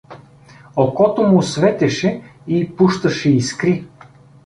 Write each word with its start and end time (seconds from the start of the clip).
Окото 0.75 1.21
му 1.23 1.41
светеше 1.43 2.21
и 2.47 2.75
пущаше 2.75 3.29
искри. 3.29 3.87